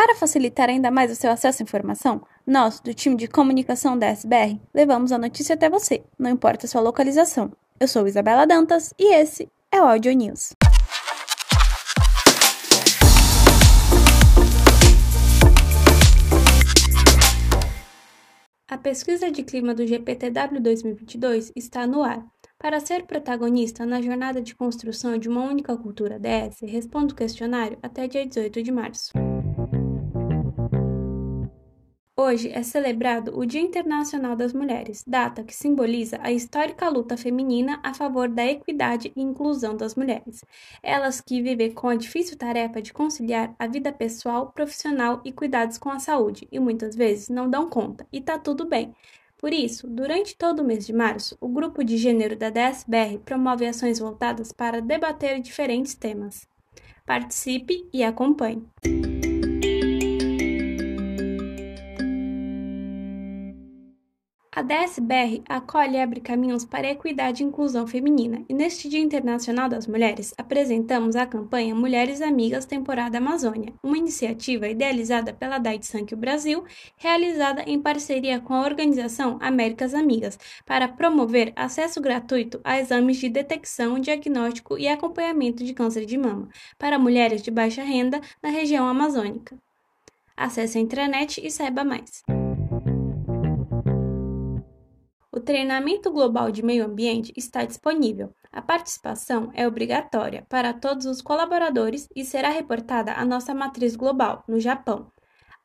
Para 0.00 0.14
facilitar 0.14 0.68
ainda 0.68 0.92
mais 0.92 1.10
o 1.10 1.16
seu 1.16 1.28
acesso 1.28 1.60
à 1.60 1.64
informação, 1.64 2.22
nós, 2.46 2.78
do 2.78 2.94
time 2.94 3.16
de 3.16 3.26
comunicação 3.26 3.98
da 3.98 4.06
SBR, 4.06 4.60
levamos 4.72 5.10
a 5.10 5.18
notícia 5.18 5.56
até 5.56 5.68
você, 5.68 6.04
não 6.16 6.30
importa 6.30 6.66
a 6.66 6.68
sua 6.68 6.80
localização. 6.80 7.50
Eu 7.80 7.88
sou 7.88 8.06
Isabela 8.06 8.46
Dantas 8.46 8.94
e 8.96 9.12
esse 9.12 9.50
é 9.72 9.82
o 9.82 9.86
Audio 9.86 10.12
News. 10.12 10.52
A 18.70 18.78
pesquisa 18.78 19.32
de 19.32 19.42
clima 19.42 19.74
do 19.74 19.84
GPTW 19.84 20.60
2022 20.60 21.50
está 21.56 21.88
no 21.88 22.04
ar. 22.04 22.24
Para 22.56 22.78
ser 22.78 23.04
protagonista 23.04 23.84
na 23.84 24.00
jornada 24.00 24.40
de 24.40 24.54
construção 24.54 25.18
de 25.18 25.28
uma 25.28 25.42
única 25.42 25.76
cultura 25.76 26.20
DS, 26.20 26.60
responda 26.62 27.12
o 27.12 27.16
questionário 27.16 27.76
até 27.82 28.06
dia 28.06 28.24
18 28.24 28.62
de 28.62 28.70
março. 28.70 29.27
Hoje 32.20 32.50
é 32.52 32.64
celebrado 32.64 33.38
o 33.38 33.46
Dia 33.46 33.60
Internacional 33.60 34.34
das 34.34 34.52
Mulheres, 34.52 35.04
data 35.06 35.44
que 35.44 35.54
simboliza 35.54 36.18
a 36.20 36.32
histórica 36.32 36.88
luta 36.88 37.16
feminina 37.16 37.78
a 37.80 37.94
favor 37.94 38.28
da 38.28 38.44
equidade 38.44 39.12
e 39.14 39.22
inclusão 39.22 39.76
das 39.76 39.94
mulheres. 39.94 40.44
Elas 40.82 41.20
que 41.20 41.40
vivem 41.40 41.70
com 41.70 41.88
a 41.88 41.94
difícil 41.94 42.36
tarefa 42.36 42.82
de 42.82 42.92
conciliar 42.92 43.54
a 43.56 43.68
vida 43.68 43.92
pessoal, 43.92 44.50
profissional 44.50 45.20
e 45.24 45.30
cuidados 45.30 45.78
com 45.78 45.90
a 45.90 46.00
saúde, 46.00 46.48
e 46.50 46.58
muitas 46.58 46.96
vezes 46.96 47.28
não 47.28 47.48
dão 47.48 47.70
conta, 47.70 48.04
e 48.12 48.20
tá 48.20 48.36
tudo 48.36 48.66
bem. 48.66 48.92
Por 49.36 49.52
isso, 49.52 49.86
durante 49.86 50.36
todo 50.36 50.58
o 50.58 50.64
mês 50.64 50.84
de 50.84 50.92
março, 50.92 51.38
o 51.40 51.46
grupo 51.46 51.84
de 51.84 51.96
gênero 51.96 52.34
da 52.34 52.50
DSBR 52.50 53.18
promove 53.24 53.64
ações 53.64 54.00
voltadas 54.00 54.50
para 54.50 54.82
debater 54.82 55.40
diferentes 55.40 55.94
temas. 55.94 56.48
Participe 57.06 57.88
e 57.92 58.02
acompanhe! 58.02 58.66
A 64.58 64.62
DSBR 64.62 65.44
acolhe 65.48 65.96
e 65.96 66.00
abre 66.00 66.20
caminhos 66.20 66.64
para 66.64 66.88
a 66.88 66.90
equidade 66.90 67.44
e 67.44 67.46
inclusão 67.46 67.86
feminina, 67.86 68.44
e 68.48 68.52
neste 68.52 68.88
Dia 68.88 68.98
Internacional 68.98 69.68
das 69.68 69.86
Mulheres 69.86 70.34
apresentamos 70.36 71.14
a 71.14 71.24
campanha 71.24 71.76
Mulheres 71.76 72.20
Amigas 72.20 72.64
Temporada 72.64 73.18
Amazônia, 73.18 73.72
uma 73.84 73.96
iniciativa 73.96 74.66
idealizada 74.66 75.32
pela 75.32 75.58
Dait 75.58 75.86
Sankyo 75.86 76.16
Brasil, 76.16 76.64
realizada 76.96 77.62
em 77.68 77.80
parceria 77.80 78.40
com 78.40 78.52
a 78.52 78.64
organização 78.64 79.38
Américas 79.40 79.94
Amigas, 79.94 80.36
para 80.66 80.88
promover 80.88 81.52
acesso 81.54 82.00
gratuito 82.00 82.60
a 82.64 82.80
exames 82.80 83.18
de 83.18 83.28
detecção, 83.28 83.96
diagnóstico 84.00 84.76
e 84.76 84.88
acompanhamento 84.88 85.62
de 85.62 85.72
câncer 85.72 86.04
de 86.04 86.18
mama 86.18 86.48
para 86.76 86.98
mulheres 86.98 87.42
de 87.42 87.52
baixa 87.52 87.84
renda 87.84 88.20
na 88.42 88.48
região 88.48 88.88
amazônica. 88.88 89.56
Acesse 90.36 90.78
a 90.78 90.80
intranet 90.80 91.40
e 91.40 91.48
saiba 91.48 91.84
mais. 91.84 92.24
O 95.38 95.40
treinamento 95.40 96.10
global 96.10 96.50
de 96.50 96.64
meio 96.64 96.84
ambiente 96.84 97.32
está 97.36 97.64
disponível. 97.64 98.34
A 98.50 98.60
participação 98.60 99.52
é 99.54 99.68
obrigatória 99.68 100.44
para 100.48 100.74
todos 100.74 101.06
os 101.06 101.22
colaboradores 101.22 102.08
e 102.12 102.24
será 102.24 102.48
reportada 102.48 103.12
à 103.12 103.24
nossa 103.24 103.54
matriz 103.54 103.94
global, 103.94 104.42
no 104.48 104.58
Japão. 104.58 105.12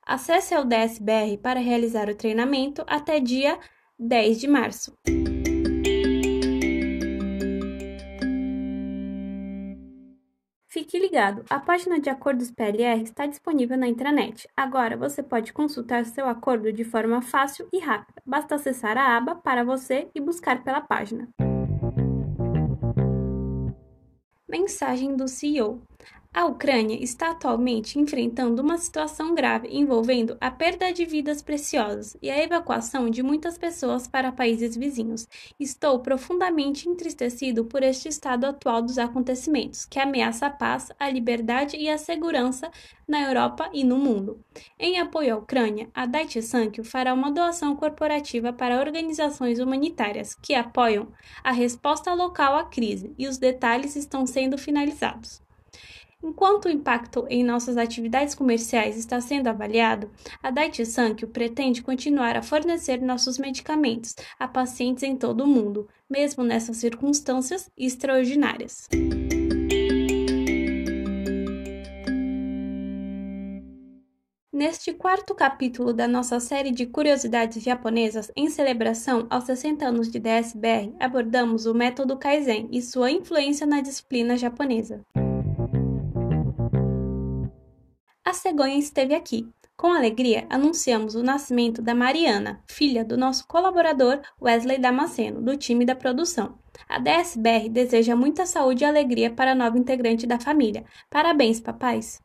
Acesse 0.05 0.53
ao 0.53 0.63
DSBR 0.63 1.39
para 1.39 1.59
realizar 1.59 2.07
o 2.07 2.13
treinamento 2.13 2.83
até 2.85 3.19
dia 3.19 3.57
10 3.97 4.41
de 4.41 4.47
março. 4.47 4.95
Ligado, 11.13 11.45
a 11.47 11.59
página 11.59 11.99
de 11.99 12.09
acordos 12.09 12.49
PLR 12.49 13.03
está 13.03 13.27
disponível 13.27 13.77
na 13.77 13.87
intranet. 13.87 14.47
Agora 14.57 14.97
você 14.97 15.21
pode 15.21 15.53
consultar 15.53 16.05
seu 16.05 16.27
acordo 16.27 16.73
de 16.73 16.83
forma 16.83 17.21
fácil 17.21 17.67
e 17.71 17.77
rápida. 17.77 18.19
Basta 18.25 18.55
acessar 18.55 18.97
a 18.97 19.15
aba 19.15 19.35
para 19.35 19.63
você 19.63 20.09
e 20.15 20.19
buscar 20.19 20.63
pela 20.63 20.81
página. 20.81 21.29
Mensagem 24.49 25.15
do 25.15 25.27
CEO. 25.27 25.83
A 26.35 26.45
Ucrânia 26.45 26.97
está 26.99 27.29
atualmente 27.29 27.99
enfrentando 27.99 28.59
uma 28.63 28.79
situação 28.79 29.35
grave 29.35 29.67
envolvendo 29.67 30.35
a 30.41 30.49
perda 30.49 30.91
de 30.91 31.05
vidas 31.05 31.43
preciosas 31.43 32.17
e 32.23 32.27
a 32.27 32.41
evacuação 32.41 33.07
de 33.07 33.21
muitas 33.21 33.55
pessoas 33.55 34.07
para 34.07 34.31
países 34.31 34.75
vizinhos. 34.75 35.27
Estou 35.59 35.99
profundamente 35.99 36.89
entristecido 36.89 37.65
por 37.65 37.83
este 37.83 38.09
estado 38.09 38.45
atual 38.45 38.81
dos 38.81 38.97
acontecimentos, 38.97 39.85
que 39.85 39.99
ameaça 39.99 40.47
a 40.47 40.49
paz, 40.49 40.91
a 40.99 41.07
liberdade 41.07 41.77
e 41.77 41.87
a 41.87 41.99
segurança 41.99 42.71
na 43.07 43.21
Europa 43.21 43.69
e 43.71 43.83
no 43.83 43.99
mundo. 43.99 44.43
Em 44.79 44.99
apoio 44.99 45.35
à 45.35 45.37
Ucrânia, 45.37 45.87
a 45.93 46.07
Daiichi 46.07 46.41
Sankyo 46.41 46.83
fará 46.83 47.13
uma 47.13 47.31
doação 47.31 47.75
corporativa 47.75 48.51
para 48.51 48.79
organizações 48.79 49.59
humanitárias 49.59 50.33
que 50.33 50.55
apoiam 50.55 51.09
a 51.43 51.51
resposta 51.51 52.11
local 52.11 52.55
à 52.55 52.63
crise 52.63 53.13
e 53.19 53.27
os 53.27 53.37
detalhes 53.37 53.95
estão 53.95 54.25
sendo 54.25 54.57
finalizados. 54.57 55.43
Enquanto 56.23 56.65
o 56.65 56.69
impacto 56.69 57.25
em 57.29 57.43
nossas 57.43 57.75
atividades 57.75 58.33
comerciais 58.33 58.95
está 58.95 59.19
sendo 59.19 59.47
avaliado, 59.47 60.09
a 60.41 60.49
Daiichi 60.49 60.85
Sankyo 60.85 61.27
pretende 61.27 61.83
continuar 61.83 62.37
a 62.37 62.41
fornecer 62.41 63.01
nossos 63.01 63.37
medicamentos 63.37 64.15
a 64.39 64.47
pacientes 64.47 65.03
em 65.03 65.17
todo 65.17 65.43
o 65.43 65.47
mundo, 65.47 65.85
mesmo 66.09 66.41
nessas 66.41 66.77
circunstâncias 66.77 67.69
extraordinárias. 67.77 68.87
Neste 74.53 74.93
quarto 74.93 75.35
capítulo 75.35 75.91
da 75.91 76.07
nossa 76.07 76.39
série 76.39 76.71
de 76.71 76.85
curiosidades 76.85 77.61
japonesas 77.61 78.31
em 78.33 78.49
celebração 78.49 79.27
aos 79.29 79.43
60 79.43 79.85
anos 79.85 80.09
de 80.09 80.19
DSBR, 80.19 80.95
abordamos 81.01 81.65
o 81.65 81.73
método 81.73 82.15
Kaizen 82.15 82.69
e 82.71 82.81
sua 82.81 83.11
influência 83.11 83.67
na 83.67 83.81
disciplina 83.81 84.37
japonesa. 84.37 85.01
A 88.25 88.33
cegonha 88.33 88.77
esteve 88.77 89.13
aqui. 89.13 89.47
Com 89.75 89.87
alegria, 89.87 90.45
anunciamos 90.49 91.15
o 91.15 91.23
nascimento 91.23 91.81
da 91.81 91.93
Mariana, 91.93 92.63
filha 92.69 93.03
do 93.03 93.17
nosso 93.17 93.45
colaborador 93.47 94.21
Wesley 94.41 94.77
Damasceno, 94.77 95.41
do 95.41 95.57
time 95.57 95.83
da 95.85 95.95
produção. 95.95 96.57
A 96.87 96.99
DSBR 96.99 97.69
deseja 97.69 98.15
muita 98.15 98.45
saúde 98.45 98.83
e 98.83 98.87
alegria 98.87 99.31
para 99.31 99.51
a 99.51 99.55
nova 99.55 99.77
integrante 99.77 100.25
da 100.25 100.39
família. 100.39 100.85
Parabéns, 101.09 101.59
papais! 101.59 102.21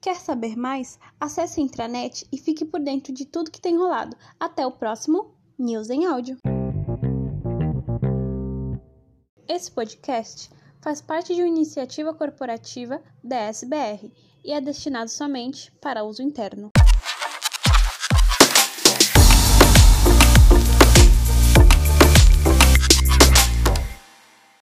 Quer 0.00 0.16
saber 0.16 0.56
mais? 0.56 0.98
Acesse 1.18 1.60
a 1.60 1.62
intranet 1.62 2.26
e 2.30 2.38
fique 2.38 2.64
por 2.64 2.80
dentro 2.80 3.12
de 3.12 3.24
tudo 3.24 3.50
que 3.50 3.60
tem 3.60 3.76
rolado. 3.76 4.16
Até 4.38 4.66
o 4.66 4.72
próximo 4.72 5.34
News 5.58 5.90
em 5.90 6.06
Áudio. 6.06 6.36
Esse 9.54 9.70
podcast 9.70 10.48
faz 10.80 11.02
parte 11.02 11.34
de 11.34 11.42
uma 11.42 11.48
iniciativa 11.48 12.14
corporativa 12.14 13.02
da 13.22 13.36
SBR 13.36 14.10
e 14.42 14.50
é 14.50 14.58
destinado 14.62 15.10
somente 15.10 15.70
para 15.72 16.04
uso 16.04 16.22
interno. 16.22 16.71